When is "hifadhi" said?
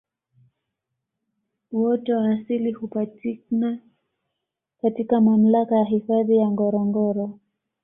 5.85-6.37